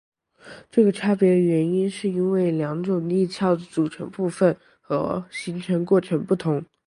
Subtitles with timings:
[0.71, 6.65] 这个差别的原因是因为两种地壳的组成部分和形成过程不同。